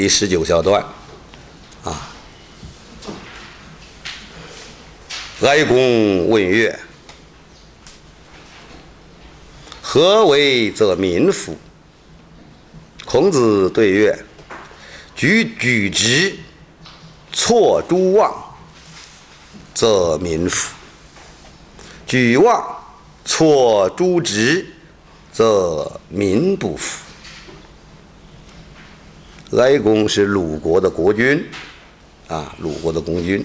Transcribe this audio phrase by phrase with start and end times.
[0.00, 0.82] 第十九小段，
[1.84, 2.08] 啊，
[5.42, 6.80] 哀公问曰
[9.82, 11.54] ：“何为则民服？”
[13.04, 14.24] 孔子对曰
[15.14, 16.34] ：“举举直，
[17.30, 18.56] 错诸妄，
[19.74, 20.74] 则民服？
[22.06, 22.82] 举妄
[23.26, 24.66] 错诸直，
[25.30, 27.04] 则民不服。”
[29.58, 31.44] 哀公是鲁国的国君，
[32.28, 33.44] 啊，鲁国的国君，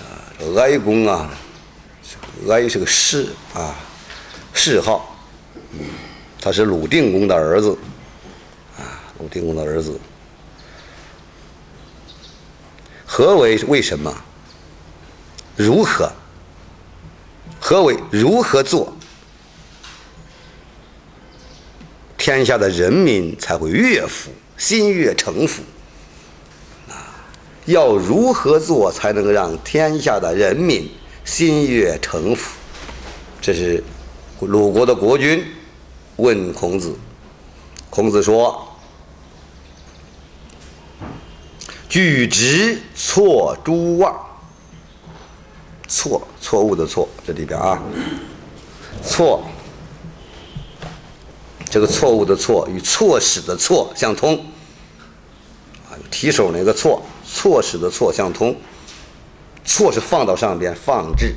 [0.00, 1.28] 啊，哀公啊，
[2.48, 3.74] 哀是个谥啊，
[4.54, 5.16] 谥号，
[6.40, 7.76] 他是鲁定公的儿子，
[8.78, 9.98] 啊，鲁定公的儿子。
[13.04, 14.14] 何为为什么？
[15.56, 16.10] 如何？
[17.60, 18.96] 何为如何做？
[22.16, 24.30] 天下的人民才会悦服？
[24.62, 25.60] 心悦诚服，
[26.88, 26.94] 啊，
[27.66, 30.88] 要如何做才能让天下的人民
[31.24, 32.56] 心悦诚服？
[33.40, 33.82] 这是
[34.38, 35.44] 鲁国的国君
[36.14, 36.96] 问孔子。
[37.90, 38.64] 孔子说
[41.90, 44.16] ：“举直错诸妄，
[45.88, 47.82] 错错误的错，这里边啊，
[49.02, 49.42] 错。”
[51.72, 54.36] 这个错误的错与错使的错相通，
[55.88, 58.54] 啊，提手那个错，错使的错相通，
[59.64, 61.34] 错是放到上边放置。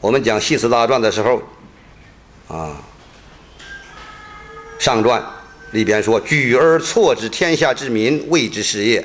[0.00, 1.40] 我们讲《系辞大传》的时候，
[2.48, 2.82] 啊，
[4.80, 5.24] 上传
[5.70, 9.00] 里边说“举而错之，天下之民谓之是也”，《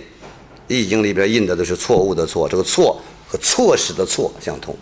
[0.67, 4.75] 易经》里边印的都是错误的错，这个错和错使的错相通。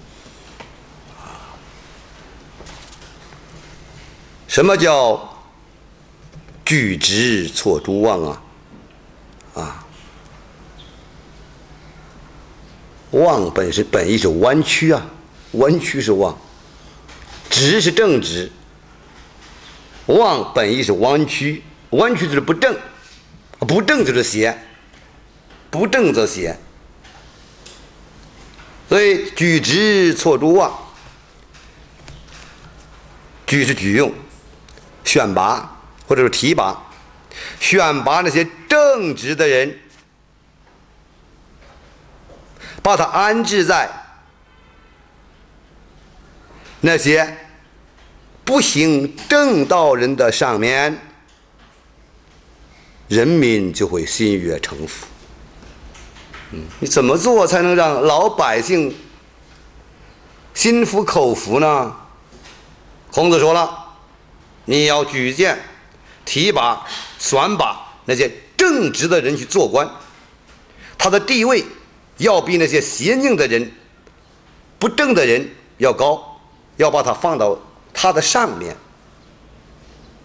[4.55, 5.38] 什么叫
[6.64, 8.42] 举直错诸妄啊？
[9.54, 9.86] 啊，
[13.11, 15.05] 妄本是本意是弯曲啊，
[15.52, 16.39] 弯曲是妄，
[17.49, 18.49] 直是正直，
[20.05, 22.80] 妄本意是弯曲，弯曲就是不正，
[23.60, 24.58] 不正就是邪，
[25.70, 26.58] 不正则邪，
[28.87, 30.73] 所以举直错诸妄，
[33.45, 34.10] 举是举用。
[35.05, 35.77] 选拔
[36.08, 36.83] 或者是提拔，
[37.60, 39.80] 选拔那些正直的人，
[42.82, 43.89] 把他安置在
[46.82, 47.38] 那些
[48.43, 50.99] 不行正道人的上面，
[53.08, 55.05] 人民就会心悦诚服。
[56.52, 58.95] 嗯，你怎么做才能让老百姓
[60.54, 61.95] 心服口服呢？
[63.11, 63.85] 孔子说了。
[64.65, 65.58] 你要举荐、
[66.26, 66.86] 提拔、
[67.20, 69.87] 选拔那些正直的人去做官，
[70.98, 71.64] 他的地位
[72.17, 73.71] 要比那些邪佞的人、
[74.80, 76.39] 不正的人要高，
[76.77, 77.58] 要把他放到
[77.93, 78.75] 他的上面。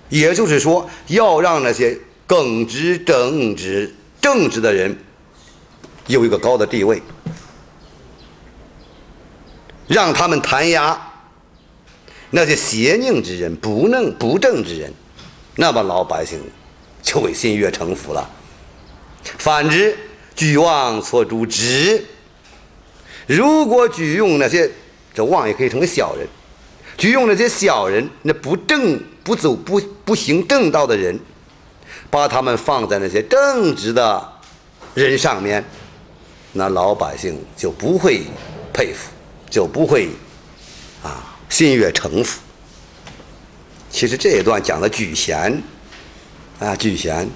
[0.09, 4.99] 也就是说，要让那些耿直、正直、正直的人
[6.07, 7.03] 有一个高的地位，
[9.87, 11.10] 让他们弹压。
[12.31, 14.93] 那些邪佞之人、不能不正之人，
[15.57, 16.39] 那么老百姓
[17.03, 18.29] 就会心悦诚服了。
[19.23, 19.97] 反之，
[20.35, 22.05] 举妄错诸直。
[23.27, 24.71] 如果举用那些，
[25.13, 26.27] 这妄也可以成为小人，
[26.97, 31.19] 举用那些小人，那不正、不走、不不行正道的人，
[32.11, 34.33] 把他们放在那些正直的
[34.95, 35.65] 人上面，
[36.53, 38.23] 那老百姓就不会
[38.73, 39.11] 佩服，
[39.51, 40.09] 就不会
[41.03, 41.37] 啊。
[41.51, 42.41] 心悦诚服。
[43.91, 45.63] 其实这一段讲的举贤，
[46.61, 47.29] 啊，举贤，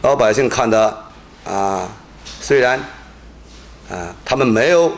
[0.00, 1.04] 老百姓看的
[1.44, 1.88] 啊，
[2.40, 2.78] 虽然
[3.90, 4.92] 啊，他们没有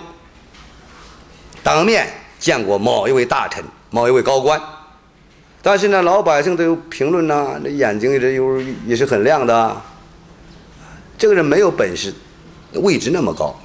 [1.62, 2.06] 当面
[2.38, 4.60] 见过某一位大臣、某一位高官，
[5.62, 9.82] 但是呢，老百姓都有评论呐，那眼睛也是有也是很亮的。
[11.16, 12.12] 这个人没有本事，
[12.74, 13.58] 位置那么高。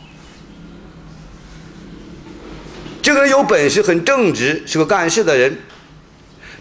[3.09, 5.57] 这个人有本事，很正直，是个干事的人，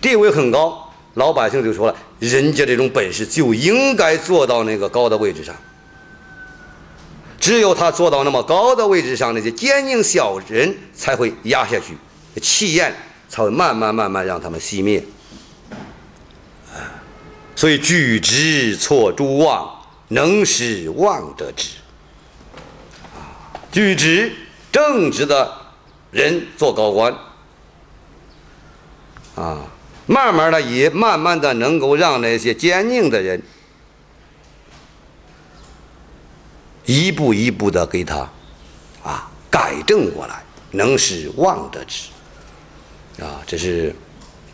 [0.01, 0.91] 地位很高。
[1.13, 5.55] 老百姓就说了：“人家这种本事就应该坐到那个高的位置上。
[7.39, 11.99] 只有他坐到那么高的位置上，那些奸佞小人才会压下去，
[12.41, 12.97] 气焰
[13.29, 15.05] 才会慢慢慢慢让他们熄灭。
[17.55, 19.71] 所以举直错诸妄，
[20.09, 21.73] 能使妄得直。
[23.71, 24.33] 举直
[24.73, 25.53] 正直的。”
[26.11, 27.15] 人做高官，
[29.35, 29.67] 啊，
[30.07, 33.43] 慢慢的也慢慢的能够让那些奸佞的人，
[36.87, 38.29] 一步一步的给他
[39.05, 42.09] 啊改正过来，能使望得之。
[43.23, 43.95] 啊，这是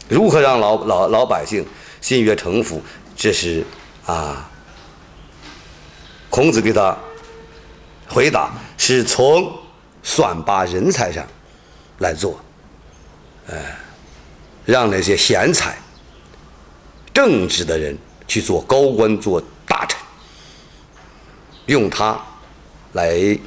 [0.09, 1.65] 如何让老老老百姓
[2.01, 2.83] 心悦诚服？
[3.15, 3.65] 这是
[4.07, 4.51] 啊，
[6.29, 6.97] 孔子给他
[8.09, 9.57] 回答是从
[10.03, 11.25] 选拔人才上
[11.99, 12.39] 来做，
[13.49, 13.77] 哎，
[14.65, 15.77] 让那些贤才、
[17.13, 17.97] 正直的人
[18.27, 19.99] 去做高官、做大臣，
[21.67, 22.21] 用他
[22.93, 23.39] 来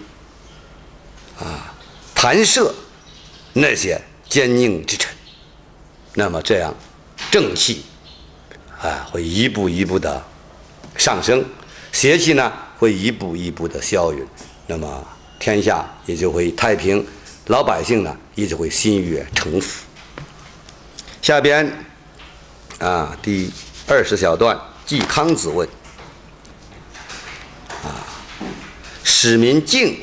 [1.40, 1.74] 啊
[2.14, 2.74] 弹射
[3.54, 4.00] 那些。
[4.30, 5.10] 奸佞之臣，
[6.16, 6.76] 那么这样
[7.32, 7.86] 正气
[8.82, 10.22] 啊会一步一步的
[10.98, 11.46] 上升，
[11.94, 14.28] 邪气呢会一步一步的消陨，
[14.66, 15.08] 那么
[15.40, 17.08] 天下也就会太平，
[17.48, 19.86] 老百姓呢也就会心悦诚服。
[21.22, 21.86] 下边
[22.80, 23.52] 啊第
[23.88, 25.68] 二十小段，季康子问：
[27.84, 28.04] 啊，
[29.04, 29.98] 使民敬，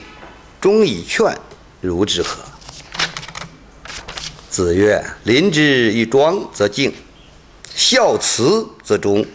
[0.60, 1.36] 忠以劝，
[1.80, 2.42] 如之何？
[4.48, 6.94] 子曰：“临之以庄则敬，
[7.74, 9.26] 孝慈则忠，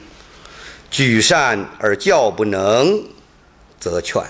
[0.89, 3.03] 举善而教不能，
[3.79, 4.23] 则劝。”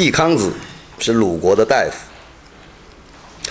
[0.00, 0.50] 季康子
[0.98, 1.98] 是鲁国的大夫，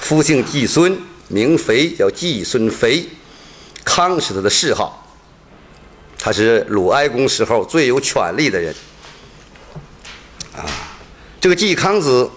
[0.02, 3.08] 夫姓季孙，名肥，叫季孙肥。
[3.86, 5.08] 康是他的谥号，
[6.18, 8.74] 他是鲁哀公时候最有权力的人。
[10.56, 10.66] 啊，
[11.40, 12.28] 这个季康子。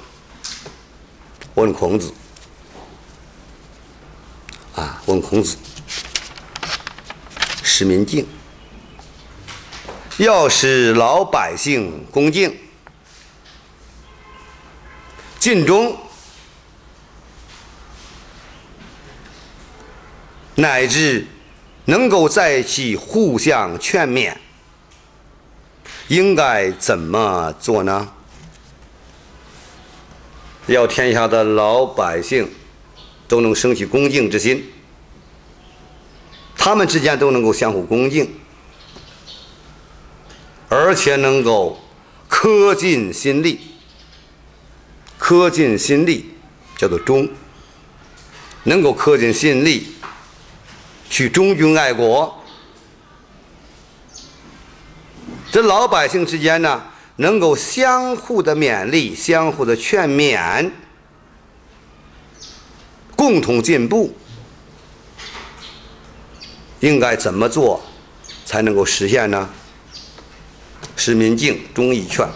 [1.55, 2.12] 问孔子，
[4.75, 5.56] 啊，问孔子，
[7.62, 8.26] 使民敬，
[10.19, 12.55] 要使老百姓恭敬、
[15.42, 15.96] 尽忠，
[20.54, 21.26] 乃至
[21.86, 24.36] 能够在一起互相劝勉，
[26.06, 28.12] 应该怎么做呢？
[30.66, 32.48] 要天下的老百姓
[33.26, 34.70] 都能升起恭敬之心，
[36.56, 38.32] 他们之间都能够相互恭敬，
[40.68, 41.80] 而且能够
[42.30, 43.71] 恪尽心力。
[45.22, 46.34] 恪尽心力
[46.76, 47.28] 叫做忠，
[48.64, 49.86] 能够恪尽心力
[51.08, 52.42] 去忠君爱国。
[55.52, 56.82] 这老百姓之间呢？
[57.16, 60.70] 能够相互的勉励，相互的劝勉，
[63.14, 64.16] 共同进步，
[66.80, 67.80] 应该怎么做
[68.44, 69.48] 才能够实现呢？
[70.96, 72.26] 使民敬，忠义劝，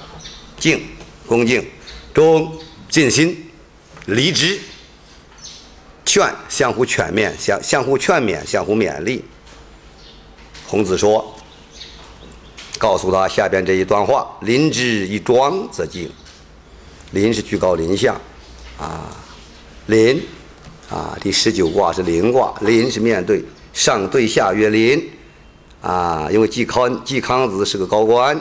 [0.59, 0.87] 敬
[1.27, 1.67] 恭敬，
[2.15, 2.57] 忠
[2.97, 3.47] 尽心，
[4.07, 4.59] 离职，
[6.07, 9.23] 劝相互劝勉，相相互劝勉，相互勉励。
[10.67, 11.31] 孔子说。
[12.79, 16.11] 告诉他下边这一段话：“临之以庄则敬。
[17.11, 18.19] 临是居高临下，
[18.79, 19.15] 啊，
[19.89, 20.23] 临，
[20.89, 23.45] 啊，第十九卦是临卦，临是面对，
[23.75, 25.11] 上对下曰临，
[25.83, 28.41] 啊，因为季康季康子是个高官，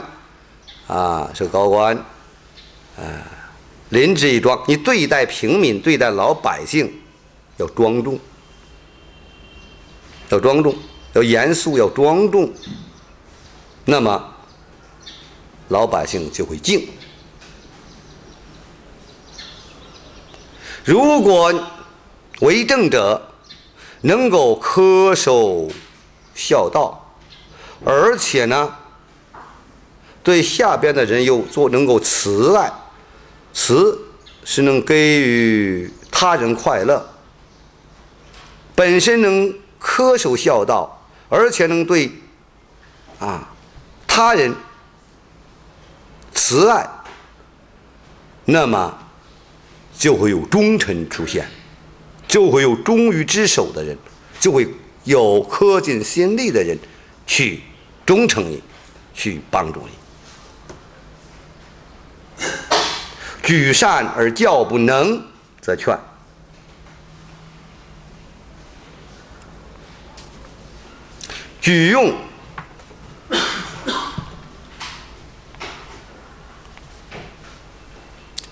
[0.86, 1.94] 啊，是个高官，
[2.96, 3.04] 啊，
[3.90, 6.92] 临之以庄，你对待平民，对待老百姓，
[7.56, 8.18] 要庄重，
[10.28, 10.74] 要庄重，
[11.14, 12.52] 要严肃，要庄重。”
[13.88, 14.34] 那么，
[15.68, 16.88] 老百姓就会敬。
[20.84, 21.54] 如果
[22.40, 23.30] 为政者
[24.00, 25.68] 能够恪守
[26.34, 27.16] 孝道，
[27.84, 28.76] 而且呢，
[30.24, 32.72] 对下边的人又做能够慈爱，
[33.58, 33.98] 慈
[34.44, 37.02] 是能给予他人快乐，
[38.74, 42.12] 本身能恪守孝道，而且能对
[43.18, 43.48] 啊。
[44.06, 44.54] 他人
[46.34, 46.86] 慈爱，
[48.44, 48.96] 那么
[49.98, 51.48] 就会有忠臣出现，
[52.28, 53.96] 就会有忠于职守的人，
[54.38, 54.68] 就会
[55.04, 56.78] 有恪尽心力的人
[57.26, 57.62] 去
[58.04, 58.62] 忠诚你，
[59.14, 60.05] 去帮助你。
[63.46, 65.22] 举善而教不能，
[65.60, 65.96] 则劝。
[71.60, 72.12] 举用。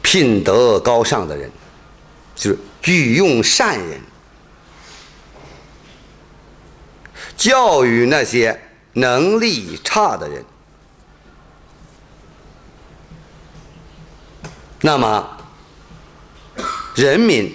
[0.00, 1.50] 品德高尚的人，
[2.36, 4.00] 就是举用善人，
[7.36, 8.56] 教育那些
[8.92, 10.44] 能力差的人，
[14.84, 15.26] 那么
[16.94, 17.50] 人民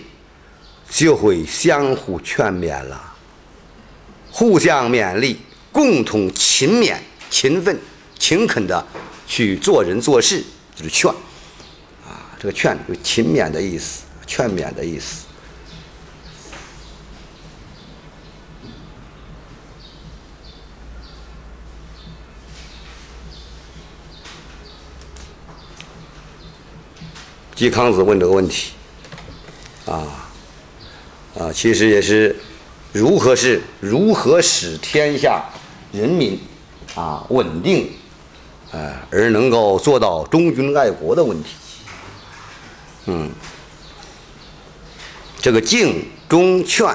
[0.90, 3.14] 就会相互劝勉了，
[4.32, 5.38] 互相勉励，
[5.72, 6.98] 共同勤勉、
[7.30, 7.80] 勤奋、
[8.18, 8.84] 勤恳的
[9.28, 10.44] 去做人做事，
[10.76, 11.12] 就是劝。
[12.04, 15.26] 啊，这个劝有勤勉的意思，劝勉的意思。
[27.60, 28.72] 季康子问这个问题，
[29.86, 30.08] 啊，
[31.38, 32.34] 啊，其实也是
[32.94, 35.44] 如何是如何使天下
[35.92, 36.40] 人民
[36.96, 37.92] 啊稳定，
[38.72, 41.50] 呃，而能够做到忠君爱国的问题。
[43.08, 43.30] 嗯，
[45.42, 46.88] 这个敬忠劝，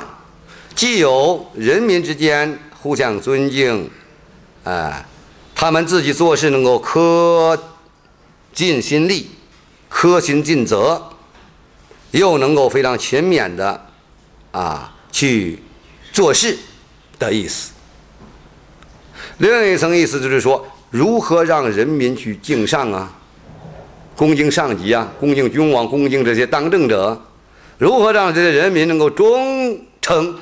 [0.74, 3.90] 既有人民之间互相尊敬，
[4.64, 5.04] 啊，
[5.54, 7.60] 他们自己做事能够恪
[8.54, 9.28] 尽心力。
[9.94, 11.00] 恪心尽责，
[12.10, 13.86] 又能够非常勤勉的
[14.50, 15.62] 啊去
[16.12, 16.58] 做事
[17.18, 17.72] 的意思。
[19.38, 23.10] 另一层意思就是说，如何让人民去敬上啊，
[24.16, 27.18] 恭敬上级啊，恭敬君王，恭敬这些当政者，
[27.78, 30.36] 如何让这些人民能够忠诚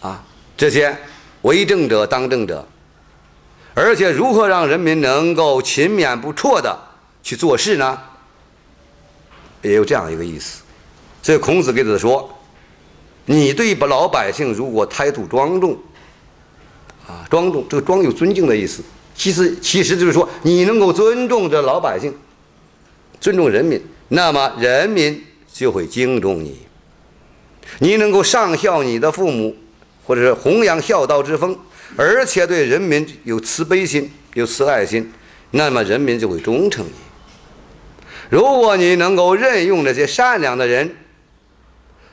[0.00, 0.22] 啊
[0.56, 0.96] 这些
[1.42, 2.64] 为政者、当政者，
[3.74, 6.78] 而且如何让人民能够勤勉不辍的。
[7.24, 7.98] 去做事呢，
[9.62, 10.62] 也有这样一个意思。
[11.22, 12.30] 所以孔子给他说
[13.24, 15.76] ：“你对老百姓如果态度庄重，
[17.08, 18.82] 啊，庄重，这个庄有尊敬的意思。
[19.14, 22.14] 其实其实就是说，你能够尊重这老百姓，
[23.18, 26.58] 尊重人民，那么人民就会敬重你。
[27.78, 29.56] 你能够上孝你的父母，
[30.04, 31.58] 或者是弘扬孝道之风，
[31.96, 35.10] 而且对人民有慈悲心、有慈爱心，
[35.52, 36.92] 那么人民就会忠诚你。”
[38.34, 40.92] 如果你能够任用那些善良的人，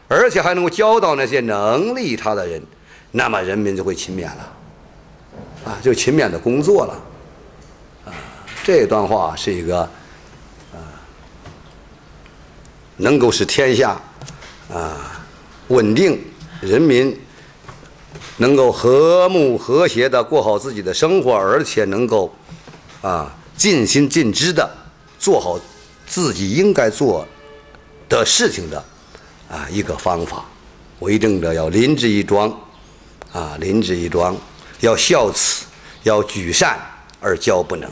[0.07, 2.61] 而且还能够教导那些能力他的人，
[3.09, 4.53] 那么人民就会勤勉了，
[5.65, 6.93] 啊，就勤勉的工作了，
[8.05, 8.13] 啊，
[8.63, 9.79] 这段话是一个，
[10.71, 10.77] 啊，
[12.97, 13.99] 能够使天下，
[14.71, 15.25] 啊，
[15.69, 16.23] 稳定，
[16.61, 17.19] 人民
[18.37, 22.31] 能够和睦和谐的过好自己的生活，而且能够，
[23.01, 24.69] 啊，尽心尽职的
[25.17, 25.59] 做好。
[26.11, 27.25] 自己应该做
[28.09, 28.83] 的事情的
[29.49, 30.43] 啊一个方法，
[30.99, 32.53] 为政者要临之一庄，
[33.31, 34.35] 啊临之一庄，
[34.81, 35.63] 要孝慈，
[36.03, 36.77] 要举善
[37.21, 37.89] 而教不能。